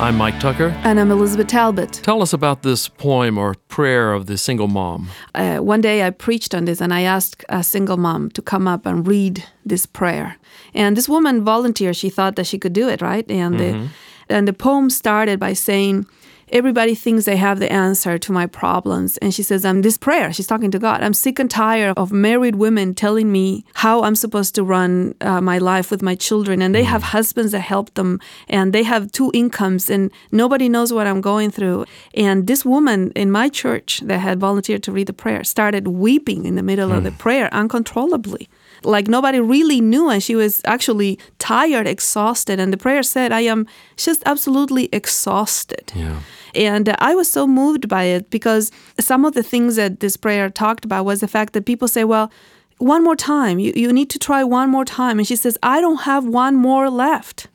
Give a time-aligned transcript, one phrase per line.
[0.00, 0.68] I'm Mike Tucker.
[0.82, 1.92] And I'm Elizabeth Talbot.
[2.02, 5.08] Tell us about this poem or prayer of the single mom.
[5.34, 8.66] Uh, one day I preached on this and I asked a single mom to come
[8.66, 10.36] up and read this prayer.
[10.74, 11.96] And this woman volunteered.
[11.96, 13.24] She thought that she could do it, right?
[13.30, 13.88] And, the,
[14.28, 16.06] and the poem started by saying,
[16.54, 19.16] Everybody thinks they have the answer to my problems.
[19.18, 20.32] And she says, I'm this prayer.
[20.32, 21.02] She's talking to God.
[21.02, 25.40] I'm sick and tired of married women telling me how I'm supposed to run uh,
[25.40, 26.62] my life with my children.
[26.62, 30.92] And they have husbands that help them, and they have two incomes, and nobody knows
[30.92, 31.86] what I'm going through.
[32.14, 36.44] And this woman in my church that had volunteered to read the prayer started weeping
[36.44, 38.48] in the middle of the prayer uncontrollably
[38.84, 43.40] like nobody really knew and she was actually tired exhausted and the prayer said i
[43.40, 46.20] am just absolutely exhausted Yeah.
[46.56, 50.48] And i was so moved by it because some of the things that this prayer
[50.50, 52.30] talked about was the fact that people say well
[52.78, 55.80] one more time you, you need to try one more time and she says i
[55.80, 57.48] don't have one more left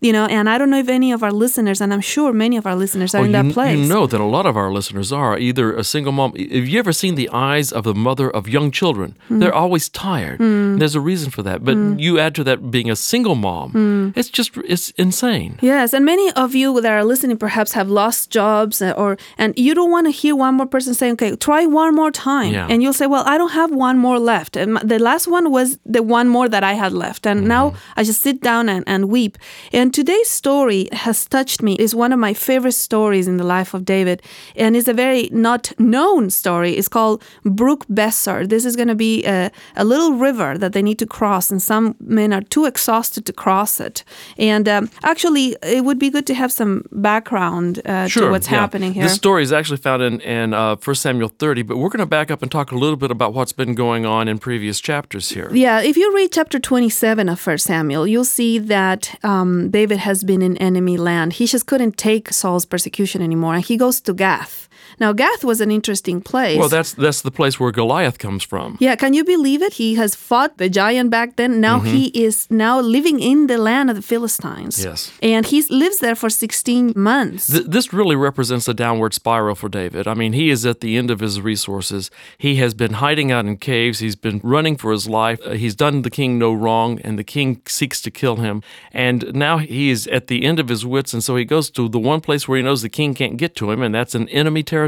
[0.00, 2.56] you know and i don't know if any of our listeners and i'm sure many
[2.56, 4.70] of our listeners are in you, that place you know that a lot of our
[4.70, 6.30] listeners are either a single mom.
[6.36, 9.16] Have you ever seen the eyes of the mother of young children?
[9.28, 9.38] Hmm.
[9.40, 10.38] They're always tired.
[10.80, 11.64] There's a reason for that.
[11.64, 13.70] But you add to that being a single mom.
[13.70, 14.18] Hmm.
[14.18, 15.58] It's just it's insane.
[15.62, 19.54] Yes, and many of you that are listening perhaps have lost jobs uh, or and
[19.56, 22.70] you don't want to hear one more person saying, "Okay, try one more time." Yeah.
[22.70, 26.02] And you'll say, "Well, I don't have one more left." The last one was the
[26.02, 27.26] one more that I had left.
[27.26, 29.38] And now I just sit down and, and weep.
[29.72, 31.74] And today's story has touched me.
[31.74, 34.22] It's one of my favorite stories in the life of David.
[34.54, 36.72] And it's a very not known story.
[36.72, 38.48] It's called Brook Besor.
[38.48, 41.62] This is going to be a, a little river that they need to cross, and
[41.62, 44.04] some men are too exhausted to cross it.
[44.38, 48.60] And um, actually, it would be good to have some background uh, to what's yeah.
[48.60, 49.04] happening here.
[49.04, 52.06] This story is actually found in, in uh, 1 Samuel 30, but we're going to
[52.06, 55.30] back up and talk a little bit about what's been going on in previous chapters
[55.30, 55.50] here.
[55.52, 60.24] Yeah, if you read chapter 27 of 1 Samuel, you'll see that um, David has
[60.24, 61.34] been in enemy land.
[61.34, 64.68] He just couldn't take Saul's persecution anymore, and he goes to Gath.
[64.98, 66.58] Now, Gath was an interesting place.
[66.58, 68.76] Well, that's that's the place where Goliath comes from.
[68.80, 69.74] yeah, can you believe it?
[69.74, 71.60] He has fought the giant back then.
[71.60, 71.94] Now Mm-hmm.
[71.96, 74.82] he is now living in the land of the Philistines.
[74.84, 75.12] Yes.
[75.22, 77.46] And he lives there for 16 months.
[77.48, 80.06] Th- this really represents a downward spiral for David.
[80.08, 82.10] I mean, he is at the end of his resources.
[82.38, 83.98] He has been hiding out in caves.
[83.98, 85.38] He's been running for his life.
[85.44, 88.62] Uh, he's done the king no wrong, and the king seeks to kill him.
[88.92, 91.88] And now he is at the end of his wits, and so he goes to
[91.88, 94.28] the one place where he knows the king can't get to him, and that's an
[94.30, 94.85] enemy territory,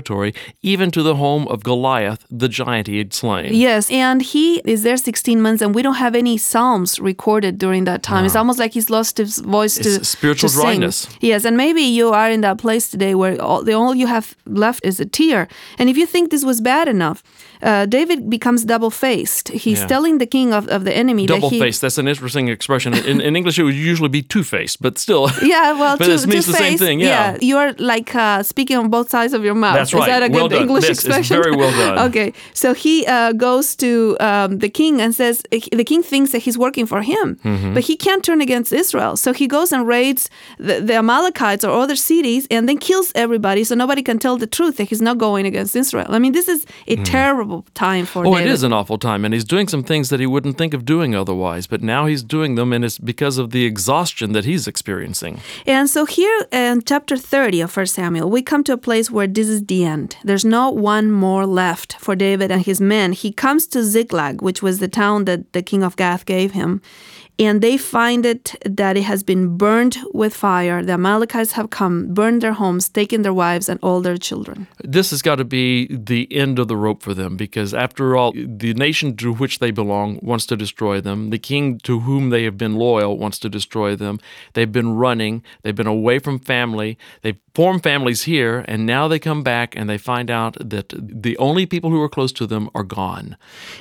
[0.63, 3.55] even to the home of Goliath, the giant he had slain.
[3.55, 7.85] Yes, and he is there 16 months, and we don't have any psalms recorded during
[7.85, 8.25] that time.
[8.25, 10.65] It's almost like he's lost his voice to spiritual to sing.
[10.65, 11.09] dryness.
[11.21, 14.37] Yes, and maybe you are in that place today where all, the all you have
[14.47, 15.49] left is a tear.
[15.79, 17.23] And if you think this was bad enough,
[17.63, 19.49] uh, David becomes double faced.
[19.49, 19.87] He's Yeah.
[19.87, 21.61] telling the king of, of the enemy Double that he.
[21.61, 21.81] faced.
[21.83, 22.95] That's an interesting expression.
[22.95, 25.25] In, in English, it would usually be two faced, but still.
[25.43, 27.37] Yeah, well, But two, this means the same two-faced, thing, yeah.
[27.41, 29.77] you are like uh, speaking on both sides of your mouth.
[29.79, 30.09] That's Is right.
[30.13, 30.63] that a Well good done.
[30.67, 31.35] English it's expression?
[31.43, 31.95] very well done.
[32.09, 32.29] okay,
[32.63, 33.91] so he uh, goes to
[34.29, 35.37] um, the king and says
[35.81, 37.75] the king thinks that he's working for him, Mm-hmm.
[37.75, 39.13] but he can't turn against Israel.
[39.25, 40.23] So he goes and raids
[40.69, 44.51] the, the Amalekites or other cities and then kills everybody, so nobody can tell the
[44.59, 46.09] truth that he's not going against Israel.
[46.17, 46.61] I mean, this is
[46.95, 48.49] a terrible time for Oh, David.
[48.49, 50.85] it is an awful time, and he's doing some things that he wouldn't think of
[50.85, 51.67] doing otherwise.
[51.67, 55.41] But now he's doing them, and it's because of the exhaustion that he's experiencing.
[55.67, 59.27] And so here in chapter 30 of 1 Samuel, we come to a place where
[59.27, 60.17] this is the end.
[60.25, 63.13] There's not one more left for David and his men.
[63.13, 66.81] He comes to Ziklag, which was the town that the king of Gath gave him.
[67.41, 70.83] And they find it that it has been burned with fire.
[70.83, 74.67] The Amalekites have come, burned their homes, taken their wives and all their children.
[74.83, 78.33] This has got to be the end of the rope for them because, after all,
[78.35, 81.31] the nation to which they belong wants to destroy them.
[81.31, 84.19] The king to whom they have been loyal wants to destroy them.
[84.53, 89.19] They've been running, they've been away from family, they've formed families here, and now they
[89.19, 92.69] come back and they find out that the only people who are close to them
[92.75, 93.37] are gone.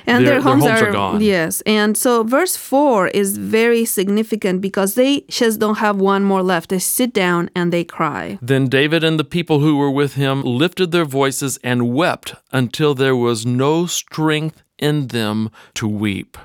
[0.06, 1.20] and Their- their, their homes, homes are, are gone.
[1.20, 6.42] Yes, and so verse four is very significant because they just don't have one more
[6.42, 6.70] left.
[6.70, 8.38] They sit down and they cry.
[8.42, 12.94] Then David and the people who were with him lifted their voices and wept until
[12.94, 16.36] there was no strength in them to weep.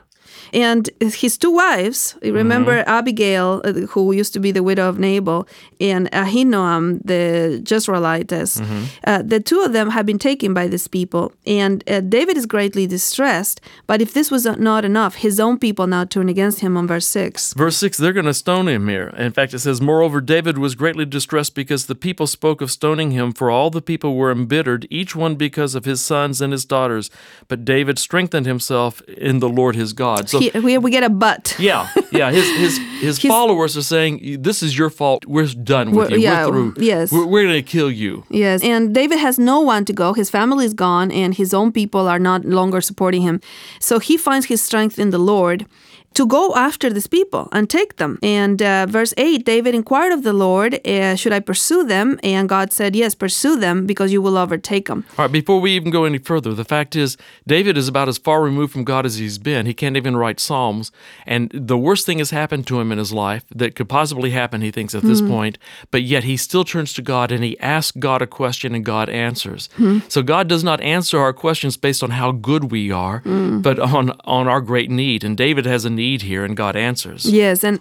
[0.53, 5.47] And his two wives, remember Abigail, uh, who used to be the widow of Nabal,
[5.79, 8.61] and Ahinoam, the Jezreelitess,
[9.05, 11.31] uh, the two of them have been taken by these people.
[11.45, 13.61] And uh, David is greatly distressed.
[13.87, 17.07] But if this was not enough, his own people now turn against him on verse
[17.07, 17.53] 6.
[17.53, 19.09] Verse 6, they're going to stone him here.
[19.17, 23.11] In fact, it says, Moreover, David was greatly distressed because the people spoke of stoning
[23.11, 26.65] him, for all the people were embittered, each one because of his sons and his
[26.65, 27.09] daughters.
[27.47, 30.22] But David strengthened himself in the Lord his God.
[30.29, 31.55] So, Here we, we get a but.
[31.59, 35.25] yeah, yeah, his his his followers are saying, "This is your fault.
[35.25, 36.23] We're done with We're- you.
[36.23, 36.73] yeah, we're through.
[36.77, 37.11] yes.
[37.11, 40.13] we're, we're going to kill you." Yes, and David has no one to go.
[40.13, 43.39] His family is gone, and his own people are not longer supporting him.
[43.79, 45.65] So he finds his strength in the Lord
[46.13, 48.19] to go after these people and take them.
[48.21, 52.19] And uh, verse 8 David inquired of the Lord, uh, Should I pursue them?
[52.23, 55.05] And God said, Yes, pursue them because you will overtake them.
[55.17, 57.17] All right, before we even go any further, the fact is,
[57.47, 59.65] David is about as far removed from God as he's been.
[59.65, 60.91] He can't even write Psalms.
[61.25, 64.61] And the worst thing has happened to him in his life that could possibly happen,
[64.61, 65.57] he thinks, at this point.
[65.91, 69.09] But yet he still turns to God and he asks God a question and God
[69.09, 69.69] answers.
[70.07, 74.11] So God does not answer our questions based on how good we are, but on,
[74.25, 75.23] on our great need.
[75.23, 77.25] And David has a need here and God answers.
[77.25, 77.79] Yes, and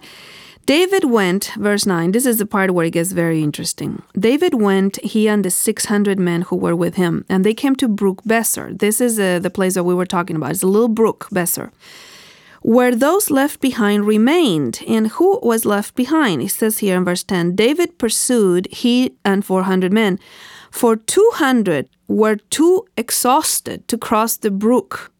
[0.65, 4.01] David went, verse 9, this is the part where it gets very interesting.
[4.17, 7.89] David went, he and the 600 men who were with him, and they came to
[7.89, 8.79] Brook Besor.
[8.79, 10.51] This is uh, the place that we were talking about.
[10.51, 11.71] It's a little brook, Besor,
[12.61, 14.81] where those left behind remained.
[14.87, 16.41] And who was left behind?
[16.41, 20.17] It says here in verse 10 David pursued, he and 400 men.
[20.71, 25.11] For 200 were too exhausted to cross the brook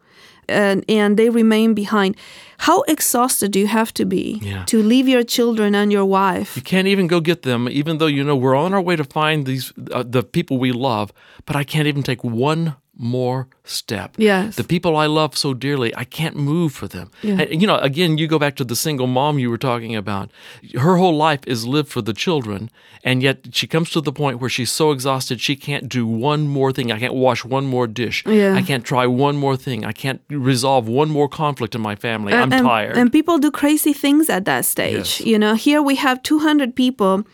[0.50, 2.16] and, and they remain behind.
[2.58, 4.64] How exhausted do you have to be Yeah.
[4.66, 6.56] to leave your children and your wife?
[6.56, 9.04] You can't even go get them, even though you know we're on our way to
[9.04, 11.12] find these uh, the people we love.
[11.46, 14.14] But I can't even take one more step.
[14.18, 14.56] Yes.
[14.56, 17.10] the people I love so dearly, I can't move for them.
[17.22, 17.42] Yeah.
[17.42, 20.30] And, you know, again, you go back to the single mom you were talking about.
[20.78, 22.70] Her whole life is lived for the children,
[23.04, 26.48] and yet she comes to the point where she's so exhausted she can't do one
[26.48, 26.92] more thing.
[26.92, 28.24] I can't wash one more dish.
[28.26, 28.54] Yeah.
[28.54, 29.86] I can't try one more thing.
[29.86, 32.34] I can't resolve one more conflict in my family.
[32.34, 32.98] I'm and, tired.
[32.98, 35.20] And people do crazy things at that stage.
[35.20, 35.22] Yes.
[35.22, 37.26] You know, here we have 200 people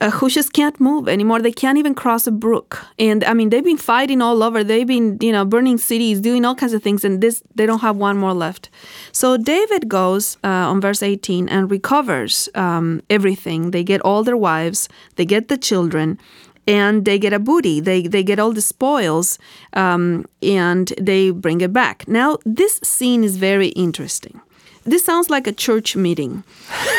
[0.00, 1.40] uh, who just can't move anymore.
[1.40, 2.86] They can't even cross a brook.
[2.98, 4.62] And I mean, they've been fighting all over.
[4.62, 7.04] They've been, you know, burning cities, doing all kinds of things.
[7.04, 8.70] And this, they don't have one more left.
[9.12, 13.72] So David goes uh, on verse 18 and recovers um, everything.
[13.72, 16.18] They get all their wives, they get the children.
[16.66, 17.80] And they get a booty.
[17.80, 19.38] They they get all the spoils,
[19.72, 22.06] um, and they bring it back.
[22.06, 24.42] Now this scene is very interesting
[24.84, 26.44] this sounds like a church meeting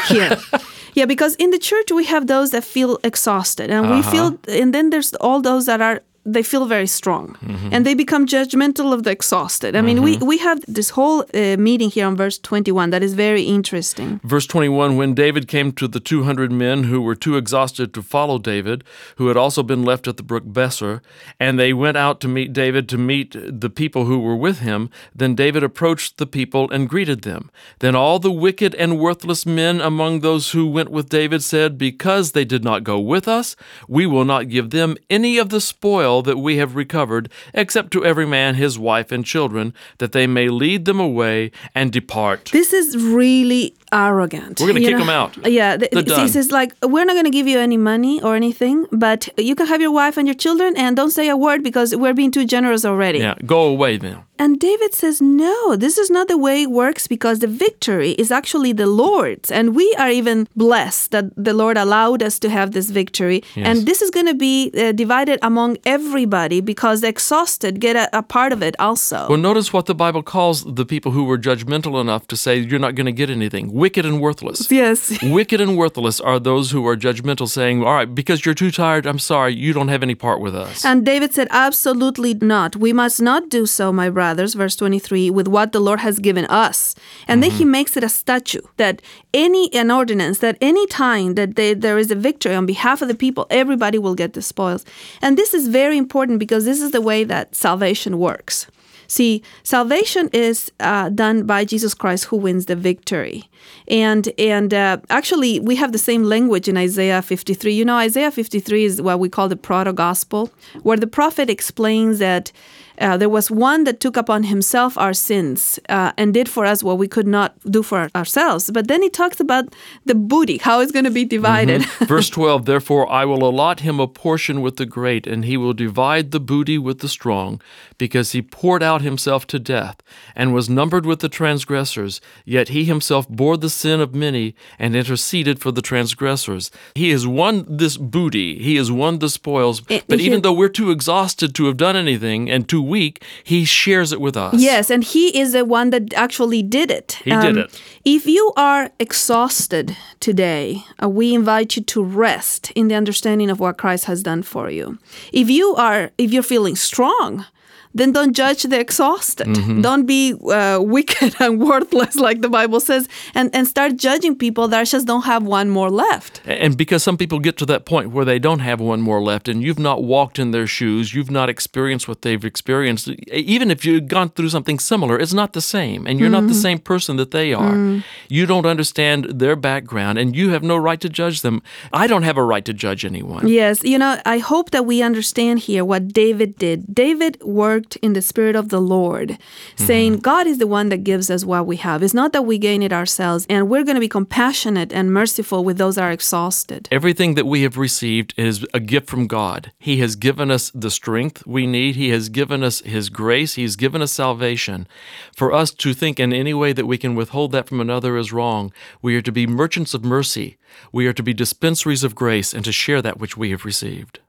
[0.08, 0.38] here.
[1.00, 4.12] yeah, because in the church we have those that feel exhausted and we uh-huh.
[4.12, 6.02] feel and then there's all those that are
[6.34, 7.38] they feel very strong
[7.72, 9.76] and they become judgmental of the exhausted.
[9.76, 13.14] I mean, we, we have this whole uh, meeting here on verse 21 that is
[13.14, 14.20] very interesting.
[14.24, 18.38] Verse 21 When David came to the 200 men who were too exhausted to follow
[18.38, 18.84] David,
[19.18, 21.02] who had also been left at the brook Besor,
[21.40, 24.90] and they went out to meet David to meet the people who were with him,
[25.16, 27.50] then David approached the people and greeted them.
[27.80, 32.32] Then all the wicked and worthless men among those who went with David said, Because
[32.32, 33.56] they did not go with us,
[33.88, 38.06] we will not give them any of the spoil that we have recovered, except to
[38.06, 42.50] every man his wife and children, that they may lead them away and depart.
[42.52, 44.60] This is really arrogant.
[44.60, 45.04] We're gonna you kick know?
[45.04, 45.38] 'em out.
[45.60, 48.36] Yeah, th- They're he says like, we're not going to give you any money or
[48.36, 51.64] anything, but you can have your wife and your children, and don't say a word
[51.64, 53.20] because we're being too generous already.
[53.20, 54.18] Yeah, go away then.
[54.42, 58.32] And David says, No, this is not the way it works because the victory is
[58.32, 59.52] actually the Lord's.
[59.52, 63.44] And we are even blessed that the Lord allowed us to have this victory.
[63.56, 68.18] And this is going to be uh, divided among everybody because the exhausted get a,
[68.18, 69.28] a part of it also.
[69.28, 72.80] Well, notice what the Bible calls the people who were judgmental enough to say you're
[72.80, 74.70] not going to get anything wicked and worthless.
[74.72, 75.18] yes.
[75.24, 79.06] wicked and worthless are those who are judgmental, saying, All right, because you're too tired,
[79.06, 80.86] I'm sorry, you don't have any part with us.
[80.86, 82.76] And David said, Absolutely not.
[82.76, 86.46] We must not do so, my brothers, verse 23, with what the Lord has given
[86.46, 86.96] us.
[87.28, 87.72] And then he mm-hmm.
[87.72, 89.02] makes it a statute that
[89.34, 93.08] any, an ordinance, that any time that they, there is a victory on behalf of
[93.08, 94.86] the people, everybody will get the spoils.
[95.22, 98.68] And this is very important because this is the way that salvation works.
[99.10, 103.50] See, salvation is uh, done by Jesus Christ who wins the victory.
[103.88, 107.74] And and uh, actually, we have the same language in Isaiah 53.
[107.74, 110.52] You know, Isaiah 53 is what we call the proto gospel,
[110.84, 112.52] where the prophet explains that
[113.00, 116.84] Uh, there was one that took upon himself our sins uh, and did for us
[116.84, 118.70] what we could not do for ourselves.
[118.72, 119.74] But then he talks about
[120.06, 121.86] the booty, how it's going to be divided.
[122.08, 125.74] Verse 12 Therefore I will allot him a portion with the great, and he will
[125.74, 127.62] divide the booty with the strong,
[127.98, 129.98] because he poured out himself to death,
[130.36, 132.20] and was numbered with the transgressors.
[132.46, 136.72] Yet he himself bore the sin of many, and interceded for the transgressors.
[136.96, 139.82] He has won this booty, he has won the spoils.
[139.90, 143.66] It- but even though we're too exhausted to have done anything and too weak, he
[143.66, 144.56] shares it with us.
[144.58, 147.20] Yes, and he is the one that actually did it.
[147.26, 147.82] Um, He did it.
[148.04, 153.60] If you are exhausted today, uh, we invite you to rest in the understanding of
[153.60, 154.98] what Christ has done for you.
[155.32, 157.46] If you are, if you're feeling strong,
[157.94, 159.48] then don't judge the exhausted.
[159.48, 159.82] Mm-hmm.
[159.82, 164.68] Don't be uh, wicked and worthless, like the Bible says, and, and start judging people
[164.68, 166.42] that just don't have one more left.
[166.46, 169.48] And because some people get to that point where they don't have one more left,
[169.48, 173.84] and you've not walked in their shoes, you've not experienced what they've experienced, even if
[173.86, 176.06] you've gone through something similar, it's not the same.
[176.06, 178.02] And you're not the same person that they are.
[178.28, 181.62] You don't understand their background, and you have no right to judge them.
[181.92, 183.48] I don't have a right to judge anyone.
[183.48, 186.94] Yes, you know, I hope that we understand here what David did.
[186.94, 189.38] David worked in the spirit of the Lord,
[189.76, 190.22] saying, mm-hmm.
[190.22, 192.04] God is the one that gives us what we have.
[192.04, 195.64] It's not that we gain it ourselves, and we're going to be compassionate and merciful
[195.64, 196.88] with those that are exhausted.
[196.92, 199.72] Everything that we have received is a gift from God.
[199.78, 201.96] He has given us the strength we need.
[201.96, 203.56] He has given us His grace.
[203.56, 204.88] He's given us salvation.
[205.36, 208.34] For us to think in any way that we can withhold that from another is
[208.34, 208.72] wrong.
[209.02, 210.58] We are to be merchants of mercy.
[210.92, 214.20] We are to be dispensaries of grace and to share that which we have received.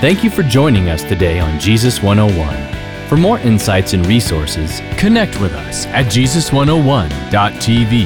[0.00, 3.08] Thank you for joining us today on Jesus 101.
[3.08, 8.04] For more insights and resources, connect with us at Jesus101.tv.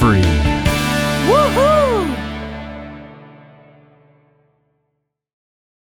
[0.00, 0.49] free.